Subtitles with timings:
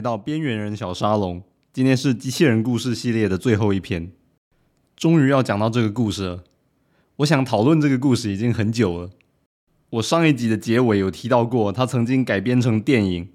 [0.00, 1.42] 来到边缘人小沙龙。
[1.74, 4.10] 今天是机器人故事系列的最后一篇，
[4.96, 6.44] 终于要讲到这个故事了。
[7.16, 9.10] 我想讨论这个故事已经很久了。
[9.90, 13.28] 我上一集的结尾有提到过，它曾经改编成电影，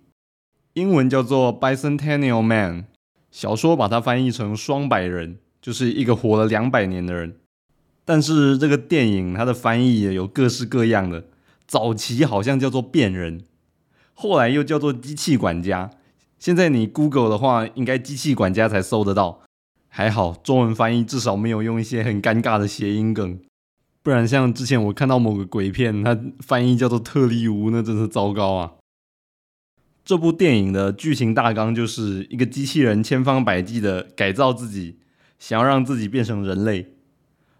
[0.73, 2.81] 英文叫做《Bicentennial Man》，
[3.29, 7.35] 小说把它翻译成“双百人”，就是一个活了两百年的人。
[8.03, 11.25] 但是这个电影它的翻译也有各式各样的，
[11.67, 13.43] 早期好像叫做“变人”。
[14.15, 15.91] 后来又叫做机器管家，
[16.45, 19.41] 现在你 Google 的话，应该机器管家才搜得到。
[19.87, 23.39] 还好中文翻译至少没有用一些很尴尬的谐音梗，
[24.03, 28.73] 不然像之前我看到某个鬼片，它翻译叫做特利乌，那真是糟糕啊！
[30.03, 34.99] 这部电影的剧情大纲就是一个机器人千方百计的改造自己，
[35.39, 36.93] 想要让自己变成人类，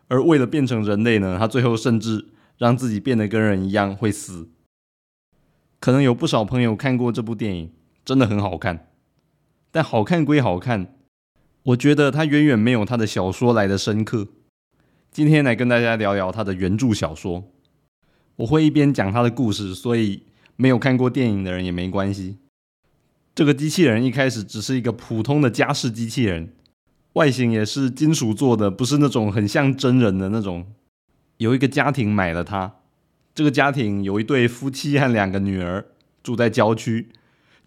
[0.09, 2.27] 而为了变成人类呢，他最后甚至
[2.59, 4.51] 让自己变得跟人一样会死。
[5.79, 7.71] 可能有不少朋友看过这部电影，
[8.05, 8.87] 真的很好看。
[9.71, 10.95] 但好看归好看，
[11.63, 14.27] 我觉得它远远没有他的小说来的深刻。
[15.11, 17.51] 今天来跟大家聊聊他的原著小说。
[18.37, 20.23] 我会一边讲他的故事，所以
[20.55, 22.37] 没有看过电影的人也没关系。
[23.33, 26.53] 这个机器人一开始只是一个普通的家事机器人，
[27.13, 30.67] 外形也是金属做的，不是那种很像真人的那种。
[31.37, 32.75] 有一个家庭买了它。
[33.33, 35.85] 这个家庭有一对夫妻和两个女儿，
[36.23, 37.09] 住在郊区，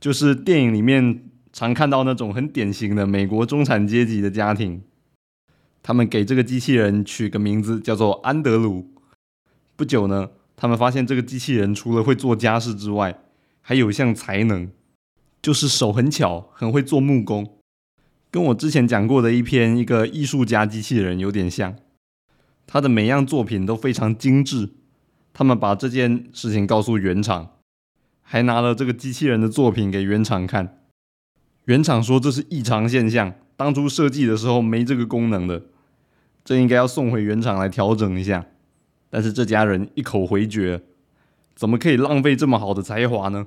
[0.01, 4.83] 就是电影里面常看到那种很典型的美国中产阶级的家庭。
[5.83, 8.93] 他们给这个机器人取个名字叫做安德鲁。
[9.75, 13.19] 不久呢，他们发现这个机器人除了会做家事之外，
[13.61, 14.71] 还有一项才能，
[15.41, 17.59] 就是手很巧，很会做木工，
[18.31, 21.75] 跟我之前讲过的一篇一个艺术家机器人有点像。
[22.67, 24.71] 他的每样作品都非常精致。
[25.33, 27.53] 他们把这件事情告诉原厂，
[28.31, 30.83] 还拿了这个机器人的作品给原厂看。
[31.65, 35.63] 原厂说这是异常现象，当初设计的时候没这个功能的，
[36.45, 38.45] 这应该要送回原厂来调整一下。
[39.09, 40.83] 但是这家人一口回绝，
[41.55, 43.47] 怎么可以浪费这么好的才华呢？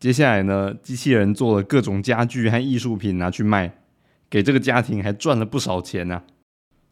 [0.00, 3.78] 接下来呢，机器人做了各种家具和艺术品拿去卖，
[4.28, 6.24] 给这个家庭还赚了不少钱呢。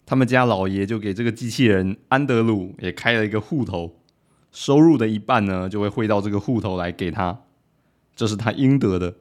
[0.06, 3.96] 他们家老爷就给这个机器人安德鲁也开了一个户头，
[4.54, 7.40] 收入的一半呢就会汇到这个户头来给他，
[8.14, 9.16] 这是他应得的。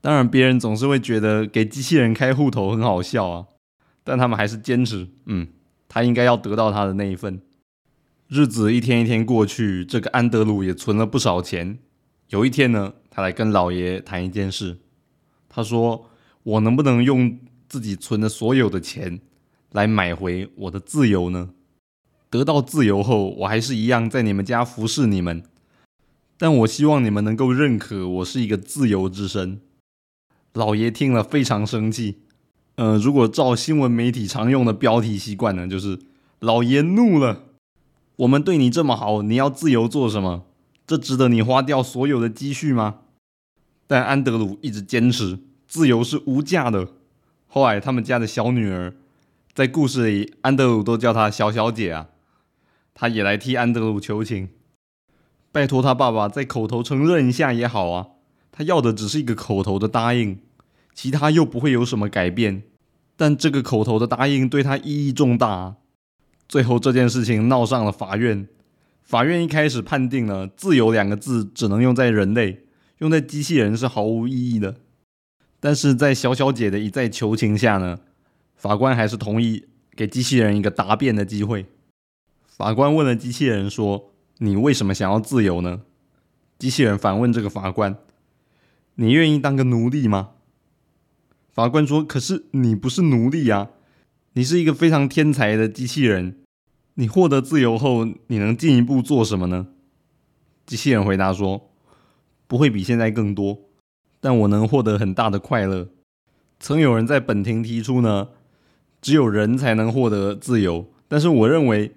[0.00, 3.46] 当然，别人总是会觉得给机器人开户头很好笑啊，
[4.04, 5.48] 但他们还是坚持，嗯，
[5.88, 7.42] 他应该要得到他的那一份。
[8.28, 11.78] 日子一天一天过去，这个安德鲁也存了不少钱。
[12.28, 14.78] 有一天呢，他来跟老爷谈一件事，
[15.48, 16.08] 他说
[16.44, 19.20] ：“我能不能用自己存的所有的钱？”
[19.72, 21.50] 来买回我的自由呢？
[22.36, 25.42] 得到自由后，我还是一样在你们家服侍你们，
[26.36, 29.58] 但我希望你们能够认可我是一个自由之身。
[30.52, 32.18] 老爷听了非常生气。
[32.74, 35.98] 呃，如果照新闻媒体常用的标题习惯呢，就是
[36.40, 37.44] 老爷怒了。
[38.16, 40.44] 我们对你这么好，你要自由做什么？
[40.86, 42.96] 这值得你花掉所有的积蓄吗？
[43.86, 46.88] 但安德鲁一直坚持，自由是无价的。
[47.46, 48.94] 后来，他们家的小女儿。
[49.54, 52.08] 在故事里，安德鲁都叫她小小姐啊，
[52.98, 54.48] 他也来替安德鲁求情，
[55.52, 58.08] 拜托他爸爸再口头承认一下也好啊。
[58.50, 60.40] 他要的只是一个口头的答应，
[60.94, 62.62] 其他又不会有什么改变。
[63.14, 65.76] 但这个口头的答应对他意义重大。
[66.48, 68.48] 最后这件事情闹上了法院，
[69.02, 72.64] 法院一开始判定了“自由”两个字只能用在人类，
[73.00, 74.76] 用在机器人是毫无意义的。
[75.60, 77.98] 但是在小小姐的一再求情下呢？
[78.54, 81.66] 法官还是同意给机器人一个答辩的机会。
[82.56, 85.82] 法官问了机器人说：“你为什么想要自由呢？”
[86.58, 87.98] 机器人反问这个法官
[88.96, 90.30] ：“你愿意当个奴隶吗？”
[91.52, 93.68] 法官说：“可是你不是奴隶啊，
[94.32, 96.38] 你是一个非常天才的机器人。
[96.94, 99.66] 你获得自由后，你能进一步做什么呢？”
[100.64, 101.68] 机器人回答说
[102.48, 103.68] ：“不会比现在更多，
[104.18, 105.90] 但我能获得很大的快乐。”
[106.58, 108.28] 曾有人在本庭提出呢。
[109.02, 111.94] 只有人才能获得自由，但是我认为，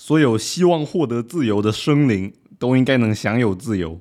[0.00, 4.00] 所有希望获得自由的生灵都应该能享有自由。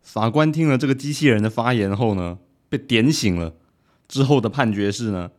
[0.00, 2.38] 法官听了这个机器人的发言后呢，
[2.68, 3.56] 被点醒了。
[4.06, 5.32] 之后的判决是呢，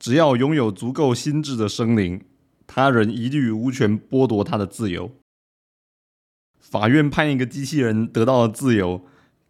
[0.00, 2.20] 只要拥有足够心智的生灵，
[2.66, 5.12] 他人一律无权剥夺他的自由。
[6.60, 9.04] 法院判一个机器人得到了自由，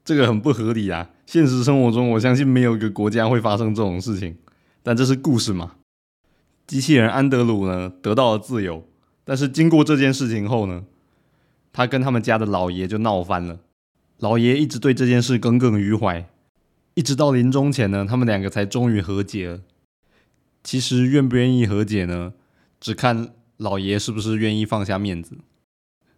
[0.05, 1.11] 这个很不合理啊！
[1.25, 4.37] 现实生活中，我相信没有一个国家会发生这种事情。
[4.83, 5.77] 但这是故事嘛？
[6.67, 8.87] 机器人安德鲁呢得到了自由，
[9.29, 10.85] 但是经过这件事情后呢，
[11.73, 13.59] 他跟他们家的老爷就闹翻了。
[14.19, 16.29] 老爷一直对这件事耿耿于怀，
[16.95, 19.61] 一直到临终前呢，他们两个才终于和解了。
[20.63, 22.35] 其实愿不愿意和解呢，
[22.81, 25.37] 只看老爷是不是愿意放下面子。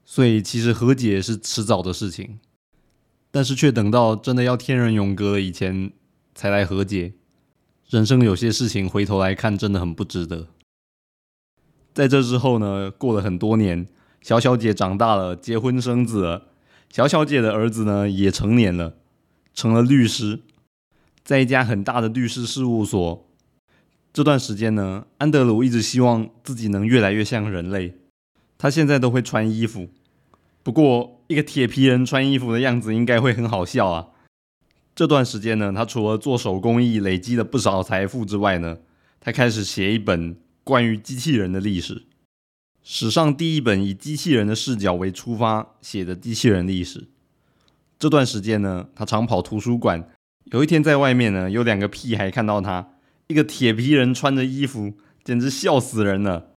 [0.04, 2.38] 所以其实和解是迟早的事情，
[3.30, 5.92] 但是却等到真的要天人永隔以前
[6.34, 7.14] 才来和解。
[7.88, 10.48] 人生有些事情回头来看真的很不值得。
[11.98, 13.84] 在这之后呢，过了很多年，
[14.22, 16.46] 小小姐长大了，结婚生子了。
[16.88, 18.94] 小小姐的儿子呢也成年了，
[19.52, 20.38] 成了律师。
[21.24, 23.26] 在一家很大的律师事务所，
[24.12, 27.96] 这段时间呢，安德鲁一直希望自己能越来越像人类。
[28.56, 29.88] 他现在都会穿衣服，
[30.62, 34.06] 不过一个铁皮人穿衣服的样子应该会很好笑啊。
[34.94, 38.78] 这段时间呢，他除了做手工艺累积了不少财富之外呢，
[39.18, 40.36] 他开始写一本
[40.68, 42.02] 关于机器人的历史，
[42.82, 47.08] 史上第一本以机器人的视角为出发写的机器人历史。
[47.98, 50.10] 这段时间呢，他常跑图书馆。
[50.52, 52.90] 有一天在外面呢，有两个屁孩看到他，
[53.28, 54.92] 一个铁皮人穿着衣服，
[55.24, 56.50] 简直笑死人了。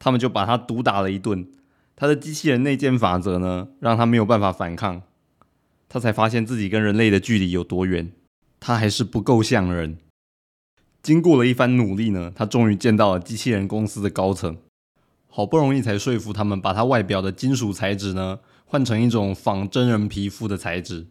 [0.00, 1.48] 他们就把他毒打了一顿。
[1.94, 5.02] 他的机器人内建法则呢，让他没有办法反抗。
[5.88, 8.10] 他才发现自己跟人类的距离有多远，
[8.58, 9.98] 他还是不够像人。
[11.08, 14.58] 经过了一番努力呢，他终于见到了机器人公司的高层，
[15.26, 21.06] 好不容易才说服他们把他外表的金属材质呢换成一种仿真人皮肤的材质。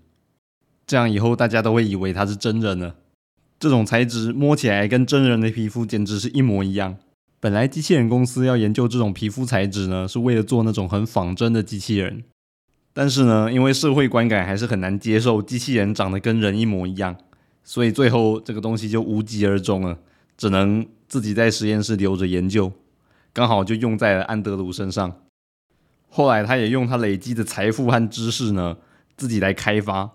[0.86, 2.94] 这样以后大家都会以为他是真人了。
[3.60, 6.98] 这种材质摸起来跟真人的皮肤简直是一模一样。
[7.40, 12.24] 本来机器人公司要研究这种皮肤材质呢，是为了做那种很仿真的机器人。
[12.94, 17.18] 但是呢，因为社会观感还是很难接受机器人长得跟人一模一样，
[17.68, 20.00] 所以最后这个东西就无疾而终了，
[20.38, 22.72] 只能自己在实验室留着研究。
[23.34, 25.20] 刚好就用在了安德鲁身上。
[26.08, 28.78] 后来他也用他累积的财富和知识呢，
[29.18, 30.14] 自己来开发。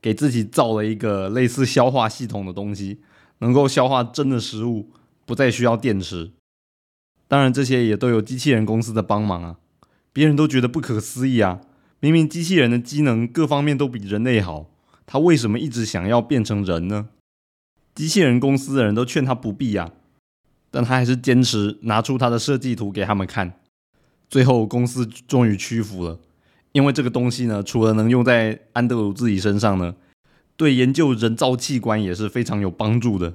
[0.00, 3.00] 给自己造了一个类似消化系统的东西，
[3.38, 4.90] 能够消化真的食物，
[5.24, 6.32] 不再需要电池。
[7.28, 9.58] 当然，这些也都有机器人公司的帮忙啊。
[10.12, 11.60] 别人都觉得不可思议啊，
[12.00, 14.66] 明明机器人的机能各方面都比人类好，
[15.06, 17.08] 他为什么一直想要变成人呢？
[17.94, 19.92] 机器人公司的人都劝他不必啊，
[20.70, 23.60] 但他还是坚持拿出他的设计图给他们看。
[24.28, 26.18] 最后，公司终于屈服了。
[26.72, 29.94] 因为这个东西呢，除了能用在安德鲁自己身上呢，
[30.56, 33.34] 对研究人造器官也是非常有帮助的。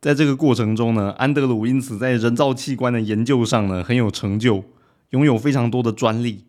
[0.00, 4.64] 在这个过程中呢，安德鲁因此在人造器官的研究上呢很有成就，
[5.10, 6.44] 拥有非常多的专利，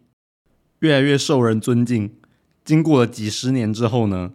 [0.80, 2.12] 越来越受人尊敬。
[2.70, 4.32] 经过了几十年之后呢，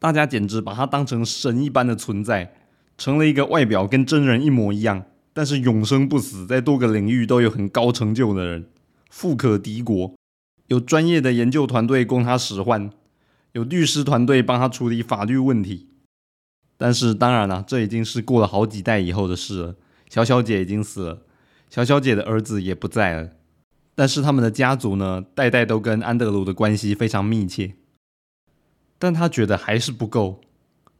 [0.00, 2.52] 大家简直把他当成神一般的存在，
[2.96, 8.66] 成了一个外表跟真人一模一样，但是永生不死，在多个领域都有很高成就的人，
[9.10, 10.12] 富可敌国。
[10.66, 12.90] 有专业的研究团队供他使唤，
[13.52, 15.86] 有律师团队帮他处理法律问题。
[16.76, 19.76] 但是当然了，这已经是过了好几代以后的事了。
[20.08, 21.22] 小小姐已经死了，
[21.70, 23.28] 小小姐的儿子也不在了。
[23.98, 27.74] 但是他们的家族呢，代代都跟安德鲁的关系非常密切。
[28.96, 30.40] 但他觉得还是不够，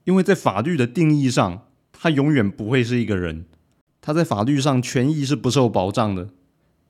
[0.03, 3.45] 因为在法律的定义上，他永远不会是一个人。
[4.01, 6.31] 他在法律上权益是不受保障的。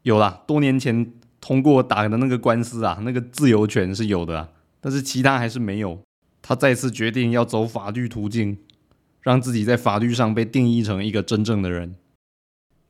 [0.05, 1.13] 有啦，多年前。
[1.41, 6.01] 通过打的那个官司啊，那个自由权是有的，但是其他还是没有。
[6.43, 8.59] 他再次决定要走法律途径，
[9.23, 11.95] 让自己在法律上被定义成一个真正的人。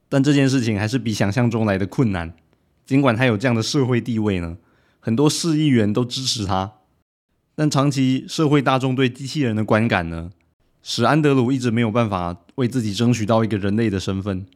[0.08, 2.34] 但这件事情还是比想象中来的困难。
[2.88, 4.56] 尽管他有这样的社会地位呢，
[4.98, 6.72] 很多市议员都支持他，
[7.54, 10.30] 但长期社会大众对机器人的观感呢，
[10.82, 14.46] 使安德鲁一直没有办法为自己争取到一个人类的身份。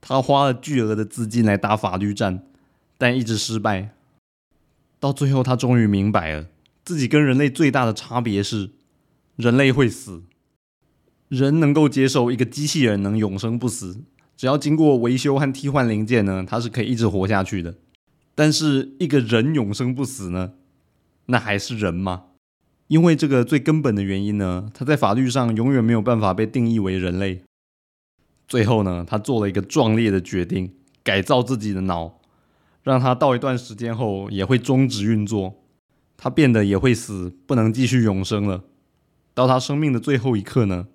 [0.00, 2.42] 他花了巨额的资金来打法律战。
[2.98, 3.90] 但一直失败，
[4.98, 6.46] 到最后他终于明白了，
[6.82, 8.70] 自己跟人类最大的差别是，
[9.36, 10.22] 人类会死，
[11.28, 14.00] 人能够接受一个机器人能永生不死，
[14.36, 17.74] 只要经过维修和替换零件呢，它是可以一直活下去的。
[18.34, 20.52] 但是一个人永生不死呢，
[21.26, 22.24] 那还是人吗？
[22.88, 27.42] 因为这个最根本的原因呢，他在法律上永远没有办法被定义为人类。
[28.46, 32.20] 最后呢，他做了一个壮烈的决定，改造自己的脑。
[32.82, 35.64] 让他到一段时间后也会终止运作，
[36.16, 38.62] 他变得也会死，不能继续永生了。
[39.34, 40.86] 到他生命的最后一刻呢，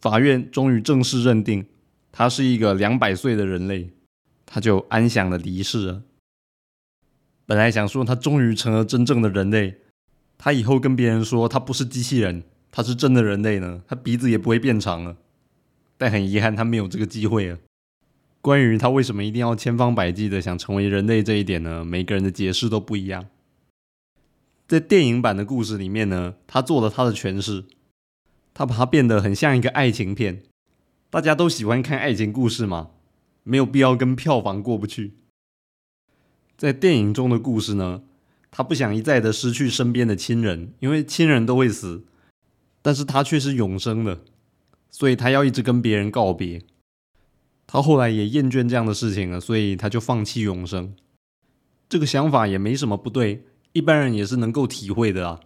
[0.00, 1.66] 法院终于正式认定
[2.12, 3.90] 他是一个两百岁的人类，
[4.46, 6.02] 他就安详的离世了。
[7.46, 9.78] 本来想说他终于成了真正的人类，
[10.38, 15.16] 他以后跟别人说他不是机器人，他是真的人类呢，他鼻子也不会变长了。
[15.96, 17.58] 但很遗憾，他没有这个机会了。
[18.40, 21.84] 关于他为什么一定要千方百计的想成为人类这一点呢？
[21.84, 23.26] 每个人的解释都不一样。
[24.68, 27.64] 在电影版的故事里面呢，他做了他的诠释。
[28.54, 30.42] 他把它变得很像一个爱情片。
[31.12, 32.88] 大家都喜欢看爱情故事嘛，
[33.42, 35.12] 没有必要跟票房过不去。
[36.56, 38.02] 在电影中的故事呢，
[38.50, 42.04] 他不想一再的失去身边的亲人，因为亲人都会死，
[42.80, 44.22] 但是他却是永生的，
[44.90, 46.62] 所以他要一直跟别人告别。
[47.66, 50.94] 他后来也厌倦这样的事情了，所以他就放弃永生。
[51.90, 55.40] 这个想法也没什么不对，一般人也是能够体会的啊。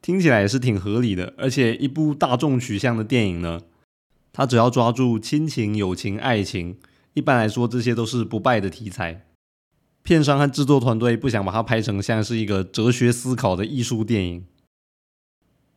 [0.00, 3.60] 听起来也是挺合理的，而且一部大众取向的电影呢，
[4.32, 6.78] 他只要抓住亲情、友情、爱情，
[7.14, 9.26] 一般来说这些都是不败的题材。
[10.02, 14.46] 片商和制作团队不想把它拍成像是一个哲学思考的艺术电影，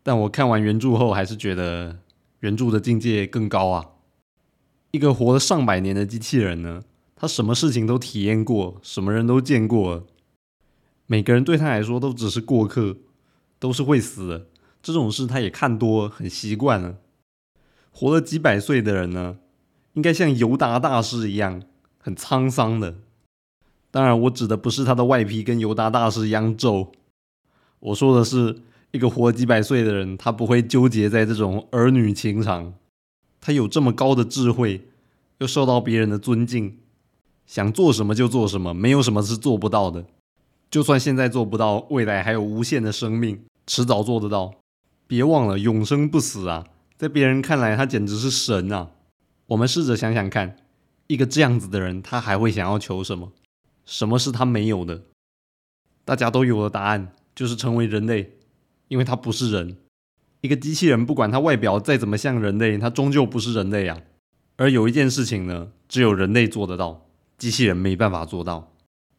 [0.02, 2.00] 但我看完原著后，还是觉得
[2.40, 3.90] 原著的境界更高啊！
[4.92, 6.84] 一个活了上百年的机器人呢，
[7.16, 10.06] 他什么事情都体验过，什么人都见过，
[11.06, 12.98] 每个人对他来说都只是过客，
[13.60, 14.48] 都是会死的。
[14.82, 16.98] 这种事他也看多，很习惯了。
[17.94, 19.38] 活了几百岁的人呢，
[19.94, 21.62] 应该像尤达大师一样，
[22.00, 22.96] 很沧桑的。
[23.92, 26.92] 当然，我指的不是他的外皮跟尤达大师一样皱。
[27.80, 32.74] 我说的是一个活几百岁的人，他不会纠结在这种儿女情长。
[33.40, 34.88] 他有这么高的智慧，
[35.38, 36.80] 又受到别人的尊敬，
[37.46, 40.06] 想做什么就做什么，没有什么是做不到的。
[40.72, 44.56] 就算现在做不到，未来还有无限的生命，迟早做得到。
[45.06, 46.66] 别忘了永生不死啊！
[46.98, 48.92] 在别人看来，他简直是神啊！
[49.48, 50.56] 我们试着想想看，
[51.08, 53.32] 一个这样子的人，他还会想要求什么？
[53.86, 55.04] 什么是他没有的？
[56.06, 58.38] 大家都有了答案，就是成为人类，
[58.88, 59.78] 因为他不是人。
[60.42, 64.02] 一个机器人，不管它外表再怎么像人类，它终究不是人类啊。
[64.58, 67.06] 而有一件事情呢，只有人类做得到，
[67.38, 68.74] 机器人没办法做到。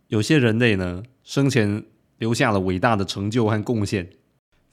[0.09, 1.83] 有些人类呢，生前
[2.19, 4.11] 留下了伟大的成就和贡献，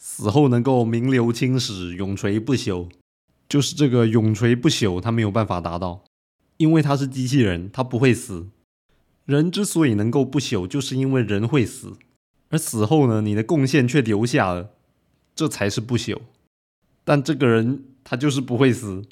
[0.03, 2.89] 死后能够名留青史、永垂不朽，
[3.47, 6.03] 就是这个永垂不朽，他没有办法达到，
[6.57, 8.47] 因为他是机器人，他不会死。
[9.25, 11.93] 人之所以能够不朽，就是因为人会死，
[12.49, 14.71] 而死后呢，你的贡献却留下了，
[15.35, 16.17] 这才是不朽。
[17.03, 19.03] 但这个人他就是不会死。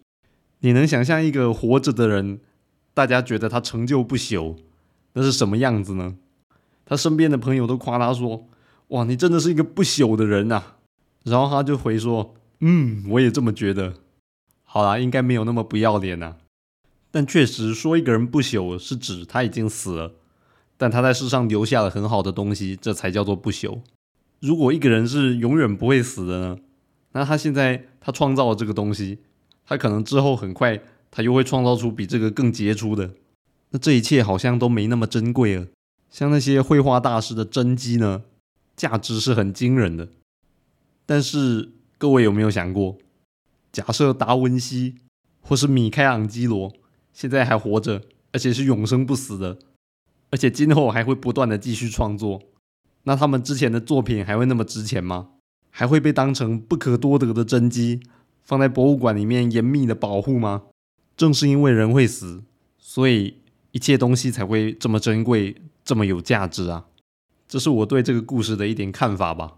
[0.61, 2.39] 你能想象一个活着的人，
[2.95, 4.55] 大家觉得他成就不朽，
[5.13, 6.17] 那是什么样子呢？
[6.83, 8.47] 他身边的朋友都夸他说
[8.89, 10.63] ：“哇，你真的是一个不朽的人呐！”
[11.29, 13.93] 然后他就回说：“嗯，我也这么觉得。”
[14.65, 16.35] 好啦，应该没有那么不要脸呐。
[17.11, 20.13] 但确实说一个人不朽，是指他已经死了，
[20.77, 23.79] 但他在世上留下了很好的东西，这才叫做不朽。
[24.39, 26.57] 如果一个人是永远不会死的呢？
[27.13, 29.17] 那他现在他创造了这个东西，
[29.65, 33.11] 他可能之后很快他又会创造出比这个更杰出的。
[33.71, 35.65] 那这一切好像都没那么珍贵了。
[36.11, 38.21] 像那些绘画大师的真迹呢，
[38.75, 40.07] 价值是很惊人的。
[41.09, 42.95] 但是各位有没有想过，
[43.71, 44.97] 假设达文西
[45.41, 46.71] 或是米开朗基罗？
[47.11, 49.57] 现在还活着，而且是永生不死的，
[50.29, 52.43] 而且今后还会不断的继续创作。
[53.05, 55.29] 那他们之前的作品还会那么值钱吗？
[55.71, 58.01] 还会被当成不可多得的真迹，
[58.43, 60.65] 放在博物馆里面严密的保护吗？
[61.17, 62.43] 正是因为人会死，
[62.77, 63.37] 所以
[63.71, 66.85] 一切东西才会这么珍贵，这么有价值啊！
[67.47, 69.55] 这是我对这个故事的一点看法吧。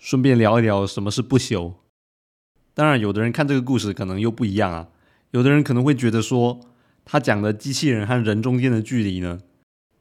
[0.00, 1.74] 顺便聊一聊什么是不朽。
[2.72, 4.88] 当然，有的人看这个故事可能又不一样啊。
[5.32, 6.58] 有的人可能会觉得说，
[7.04, 9.40] 他讲的机器人和人中间的距离呢，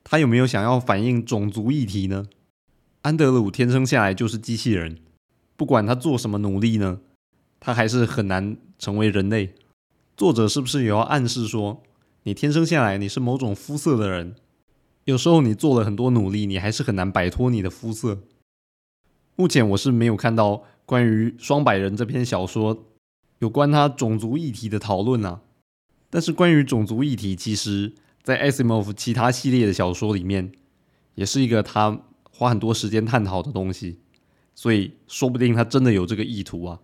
[0.05, 2.27] 他有没有想要反映种族议题呢？
[3.01, 4.99] 安德鲁天生下来就是机器人，
[5.57, 7.01] 不管他做什么努力呢，
[7.59, 9.53] 他还是很难成为人类。
[10.15, 11.83] 作者是不是也要暗示说，
[12.23, 14.35] 你天生下来你是某种肤色的人，
[15.03, 18.19] 有时候你做了很多努力，你还是很难摆脱你的肤色？
[19.39, 22.85] 目前我是没有看到关于双百人这篇小说。
[23.37, 25.39] 有关他种族议题的讨论啊，
[26.09, 30.51] 但是关于种族议题，其实，在 Asimov 其他系列的小说里面，
[31.15, 34.01] 也是一个他花很多时间探讨的东西，
[34.53, 36.81] 所以说不定他真的有这个意图啊。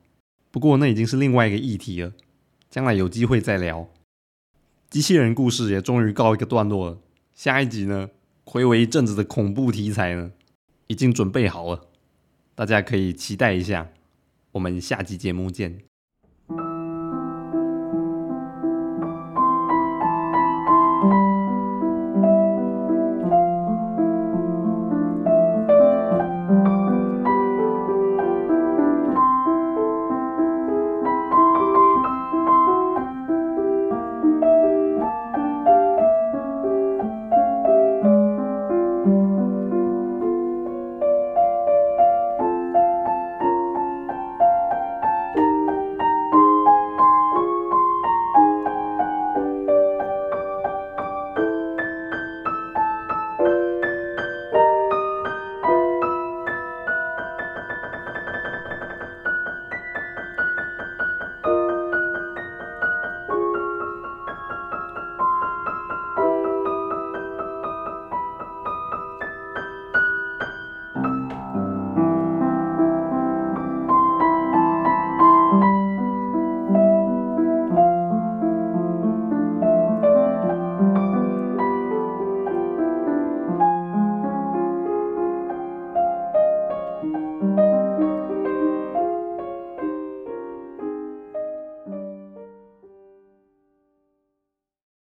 [0.50, 2.14] 不过那已经是另外一个议题了，
[2.70, 3.90] 将来有机会再聊。
[4.90, 7.00] 机器人故事也终于告一个段落了，
[7.34, 8.12] 下一集呢，
[8.46, 10.32] 回违一阵子的恐怖题材呢，
[10.88, 11.82] 已经准备好了，
[12.56, 13.90] 大家可以期待一下。
[14.54, 15.95] 我们下期节目见。